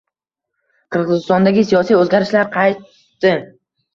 Qirgʻizistondagi 0.95 1.65
siyosiy 1.71 1.99
oʻzgarishlar 1.99 2.49
qaytdi. 2.57 3.37